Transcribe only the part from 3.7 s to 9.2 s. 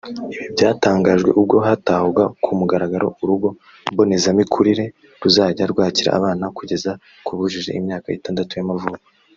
mbonezamikurire ruzajya rwakira abana kugeza ku bujuje imyaka itandatu y’amavuko